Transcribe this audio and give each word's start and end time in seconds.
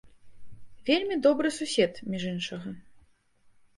Вельмі 0.87 1.15
добры 1.29 1.47
сусед, 1.59 1.93
між 2.15 2.23
іншага. 2.33 2.69